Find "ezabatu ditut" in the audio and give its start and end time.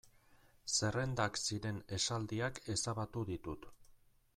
2.77-3.75